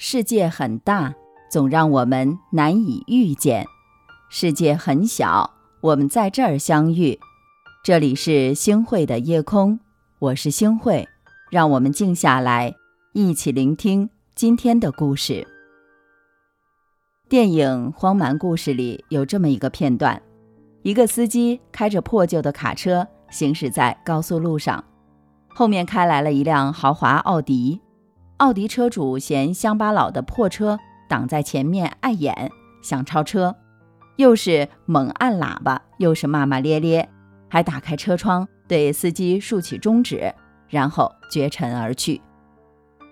[0.00, 1.12] 世界很大，
[1.50, 3.64] 总让我们难以遇见；
[4.30, 7.18] 世界很小，我们在这儿相遇。
[7.82, 9.80] 这里是星汇的夜空，
[10.20, 11.08] 我是星汇，
[11.50, 12.76] 让我们静下来，
[13.12, 15.44] 一起聆听今天的故事。
[17.28, 20.22] 电影《荒蛮故事》里有这么一个片段：
[20.82, 24.84] 一个司机开着破旧的卡车行驶在高速路上，
[25.48, 27.80] 后面开来了一辆豪华奥迪。
[28.38, 32.52] 奥迪车主嫌乡巴佬的破车挡在前面碍眼，
[32.82, 33.56] 想超车，
[34.14, 37.08] 又是猛按喇叭，又是骂骂咧咧，
[37.48, 40.32] 还打开车窗对司机竖起中指，
[40.68, 42.20] 然后绝尘而去。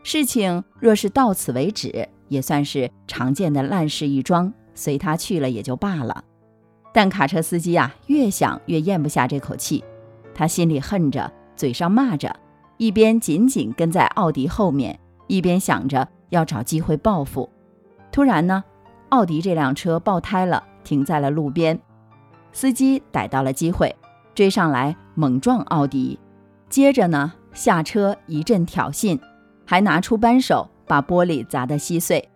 [0.04, 6.22] 事情若是到此为止，也算是常见的烂事一桩，随他去了也就罢了。
[6.92, 9.82] 但卡车司机啊，越想越咽不下这口气，
[10.32, 12.36] 他心里恨着，嘴上骂着，
[12.76, 14.96] 一边紧紧跟在奥迪后面。
[15.26, 17.48] 一边想着要找机会报复，
[18.10, 18.62] 突然呢，
[19.10, 21.78] 奥迪这辆车爆胎了，停在了路边。
[22.52, 23.94] 司机逮到了机会，
[24.34, 26.18] 追上来猛撞奥迪，
[26.68, 29.18] 接着呢下车一阵挑衅，
[29.66, 32.28] 还拿出扳手把玻璃砸得稀碎。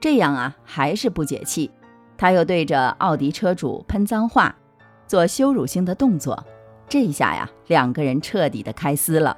[0.00, 1.70] 这样啊还是不解气，
[2.16, 4.54] 他又对着奥迪车主喷脏话，
[5.06, 6.42] 做羞辱性的动作。
[6.88, 9.36] 这下呀，两个人彻底的开撕了。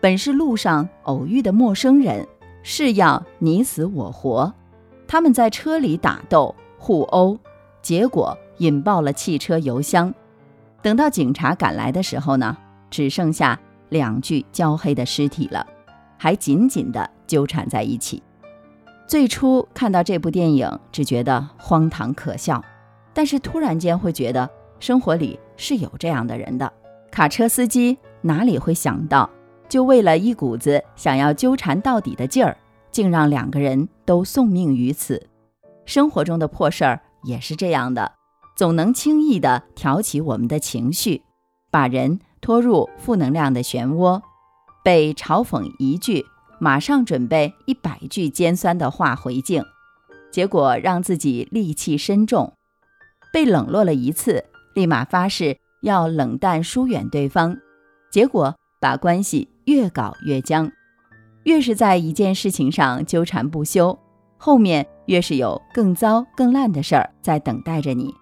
[0.00, 2.26] 本是路上偶遇的陌生人，
[2.62, 4.52] 是要你死我活。
[5.06, 7.38] 他们在车里打斗互殴，
[7.82, 10.12] 结果引爆了汽车油箱。
[10.80, 12.56] 等到警察赶来的时候呢，
[12.90, 15.66] 只剩下两具焦黑的尸体了，
[16.16, 18.22] 还紧紧地纠缠在一起。
[19.06, 22.64] 最初看到这部电影，只觉得荒唐可笑，
[23.12, 26.72] 但是突然间会觉得生活里是有这样的人的。
[27.10, 29.28] 卡车司机哪里会想到？
[29.70, 32.58] 就为了一股子想要纠缠到底的劲儿，
[32.90, 35.28] 竟让两个人都送命于此。
[35.86, 38.12] 生活中的破事儿也是这样的，
[38.56, 41.22] 总能轻易地挑起我们的情绪，
[41.70, 44.20] 把人拖入负能量的漩涡。
[44.82, 46.26] 被嘲讽一句，
[46.58, 49.64] 马上准备一百句尖酸的话回敬，
[50.32, 52.54] 结果让自己戾气深重；
[53.32, 57.56] 被冷落了一次，立马发誓要冷淡疏远对方，
[58.10, 59.48] 结果把关系。
[59.66, 60.68] 越搞越僵，
[61.44, 63.96] 越是在一件事情上纠缠不休，
[64.36, 68.12] 后面越是有更糟更烂的事儿在等待着你。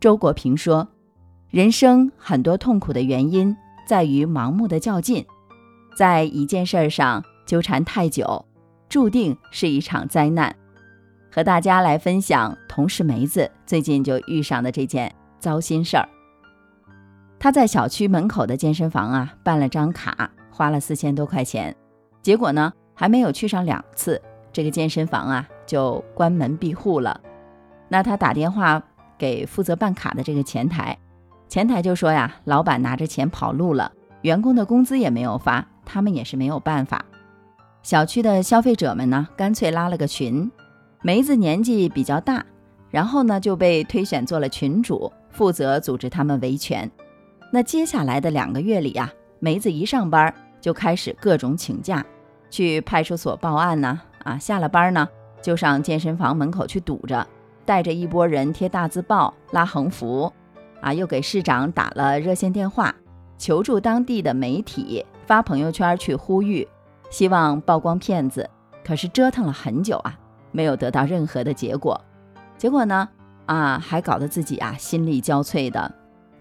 [0.00, 0.88] 周国平说
[1.48, 3.56] ：“人生很多痛苦的原因
[3.86, 5.24] 在于盲目的较劲，
[5.96, 8.44] 在一件事儿上纠缠太久，
[8.88, 10.52] 注定是一场灾难。”
[11.30, 16.08] 和大家来分享同事梅子最近就遇上的这件糟心事儿。
[17.44, 20.30] 他在小区门口的健身房啊办了张卡。
[20.50, 21.76] 花了四千多块钱，
[22.22, 24.18] 结果呢，还没有去上两次，
[24.50, 27.20] 这个健身房啊就关门闭户了。
[27.88, 28.82] 那他打电话
[29.18, 30.96] 给负责办卡的这个前台，
[31.46, 37.04] 前台就说呀，老板拿着钱跑路了，员工的工资也没有发，他们也是没有办法。
[37.82, 40.50] 小区的消费者们呢，干脆拉了个群，
[41.02, 42.42] 梅子年纪比较大，
[42.88, 46.90] 然后呢就被推选做了群主，负责组织他们维权。
[47.54, 50.34] 那接下来的两个月里呀，梅子一上班。
[50.60, 52.04] 就开始各种请假，
[52.50, 54.00] 去派出所报案呢。
[54.24, 55.08] 啊，下了班呢，
[55.40, 57.24] 就上健身房门口去堵着，
[57.64, 60.32] 带着一拨人贴大字报、拉横幅，
[60.80, 62.92] 啊，又给市长打了热线电话，
[63.38, 66.66] 求助当地的媒体，发朋友圈去呼吁，
[67.08, 68.50] 希望曝光骗子。
[68.84, 70.18] 可是折腾了很久啊，
[70.50, 72.00] 没有得到任何的结果。
[72.58, 73.08] 结果呢，
[73.46, 75.94] 啊，还搞得自己啊心力交瘁的，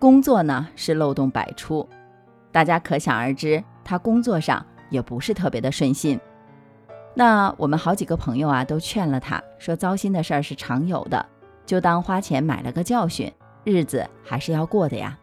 [0.03, 1.88] 工作呢是漏洞百出，
[2.52, 3.64] 大家可想而知。
[3.86, 6.19] 他工作上也不是特别的顺心，
[7.16, 11.25] 那我们好几个朋友啊都劝了他，说糟心的事儿是常有的，
[11.66, 13.31] 就当花钱买了个教训，
[13.63, 15.18] 日子还是要过的呀。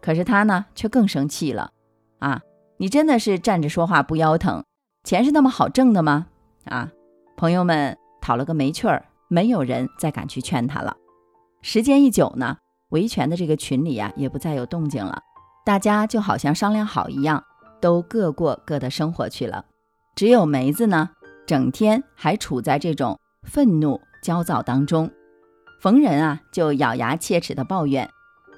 [0.00, 1.70] 可是他呢却更生气了，
[2.18, 2.40] 啊，
[2.78, 4.64] 你真的是站着说话不腰疼，
[5.04, 6.28] 钱是那么好挣的吗？
[6.64, 6.90] 啊，
[7.36, 10.96] 朋友们讨了个没趣儿，没有人再敢去劝他了。
[11.60, 12.56] 时间一久呢，
[12.94, 15.20] 维权的这个群里呀也不再有动静了，
[15.66, 17.44] 大家就好像商量好一样。
[17.80, 19.66] 都各过各的生活去了，
[20.16, 21.10] 只有梅子呢，
[21.46, 25.10] 整天还处在这种愤怒焦躁当中，
[25.82, 28.08] 逢人啊就咬牙切齿的抱怨，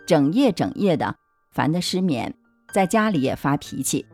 [0.06, 1.16] 整夜整夜的
[1.50, 2.32] 烦得失眠，
[2.72, 4.06] 在家里也发脾气。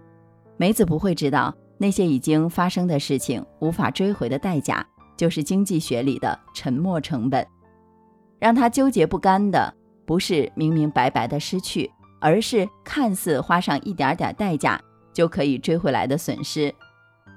[0.56, 7.46] 梅子不会知道，那些已经发生的事情无法追回的代价，就是经济学里的沉没成本。
[8.38, 11.90] 让他纠结不甘的，不是明明白白的失去，
[12.20, 14.80] 而是看似花上一点点代价。
[15.12, 16.74] 就可以追回来的损失，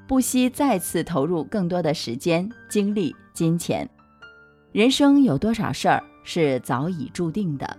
[0.07, 3.85] 不惜再次投入更多的时间、精力、金钱。
[4.71, 7.77] 人生有多少事儿是早已注定的？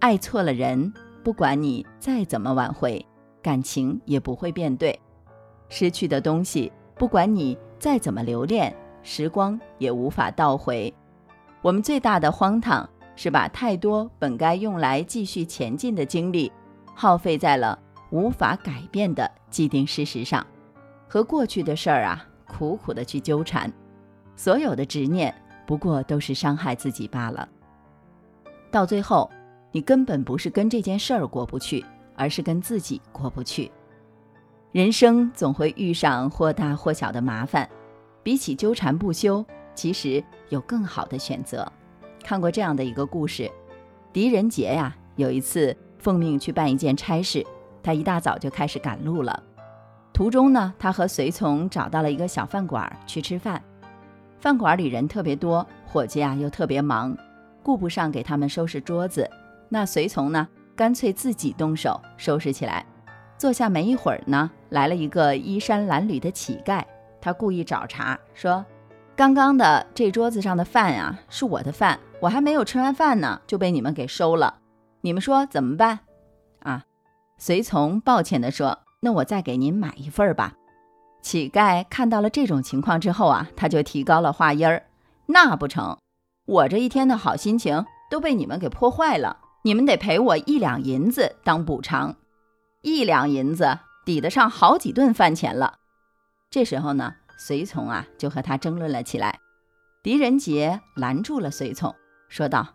[0.00, 0.92] 爱错了人，
[1.22, 3.06] 不管你再怎么挽回，
[3.40, 4.92] 感情也不会变对；
[5.68, 8.74] 失去的东西，不管你再怎么留恋，
[9.04, 10.92] 时光也无法倒回。
[11.60, 12.90] 我们最大的荒唐
[13.22, 16.50] 是把太多本该用来继续前进的精力，
[16.92, 17.78] 耗费在了
[18.10, 20.44] 无法改变的既定事实上。
[21.06, 23.72] 和过去的事儿啊，苦苦的去纠缠，
[24.34, 25.32] 所有的执念
[25.64, 27.48] 不过都是伤害自己罢了。
[28.72, 29.30] 到最后，
[29.70, 31.84] 你根本不是跟这件事儿过不去，
[32.16, 33.70] 而是跟自己过不去。
[34.72, 37.70] 人生总会遇上或大或小的麻烦，
[38.24, 39.46] 比起纠缠不休，
[39.76, 41.72] 其实有更好的选择。
[42.22, 43.50] 看过这样的一个故事：
[44.12, 47.44] 狄仁杰呀，有一次奉命去办一件差事，
[47.82, 49.42] 他一大早就开始赶路了。
[50.12, 53.62] 途中呢，他和随从找到了一个小饭馆去吃饭。
[54.38, 57.16] 饭馆里人特别多，伙计啊又特别忙，
[57.62, 59.28] 顾不上给他们收拾桌子。
[59.68, 62.84] 那随从呢，干脆自己动手收拾起来。
[63.38, 66.82] 坐下没一会儿呢，来了一个衣衫褴褛的乞丐。
[67.20, 68.64] 他故意找茬说
[69.22, 74.58] ：“刚刚的这桌子上的饭啊，是我的饭，我还没有吃完饭呢，就被你们给收了。
[75.02, 76.00] 你们说怎么办？”
[76.58, 76.82] 啊，
[77.38, 78.80] 随从抱歉地说。
[78.98, 80.54] 那我再给您买一份吧。
[81.22, 84.86] 乞丐看到了这种情况之后啊，他就提高了话音儿
[85.26, 85.96] ：“那不成，
[86.46, 89.38] 我这一天的好心情都被你们给破坏了。
[89.62, 92.16] 你们得赔我一两银子当补偿，
[92.80, 95.74] 一两银子抵得上好几顿饭钱了。”
[96.50, 99.38] 这时候呢，随从啊就和他争论了起来。
[100.02, 101.94] 狄仁杰拦住了随从，
[102.28, 102.66] 说道：“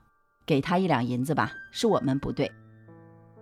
[0.45, 2.51] 给他一两银子吧，是我们不对。”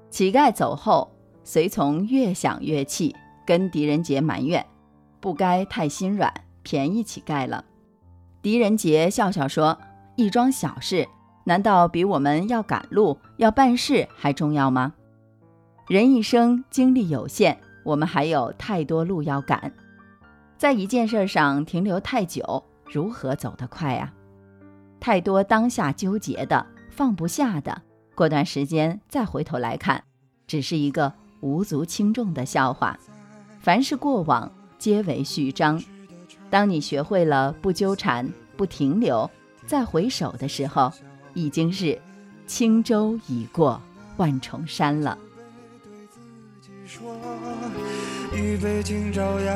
[0.10, 1.12] 乞丐走后。
[1.48, 3.16] 随从越想越气，
[3.46, 4.66] 跟狄仁杰埋怨
[5.22, 6.34] ：“不该太心软，
[6.64, 7.64] 便宜乞丐了。”
[8.42, 9.78] 狄仁杰笑笑说
[10.18, 11.08] ：“一桩小事，
[11.44, 14.96] 难道比我们要赶路、要办事还重要吗？
[15.88, 19.72] 人一生精力有限，我们还有太多路要赶，
[20.66, 24.12] 在一件事上停留太久，如何走得快啊？
[25.00, 27.84] 太多当下纠结的、放不下的，
[28.16, 30.04] 过段时间再回头来看，
[30.48, 32.98] 只是一个。”无足轻重的笑话，
[33.60, 35.80] 凡是过往皆为序章。
[36.50, 38.28] 当你学会了不纠缠、
[38.58, 39.30] 不停留，
[39.68, 40.92] 再回首的时候，
[41.36, 42.02] 已经是
[42.48, 43.80] 轻舟已过
[44.18, 45.16] 万重山了。
[48.34, 49.56] 一杯敬朝阳，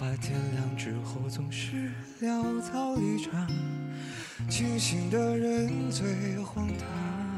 [0.00, 1.90] 怕，天亮之后总是
[2.22, 3.46] 潦草离场，
[4.48, 7.29] 清醒的人最荒唐。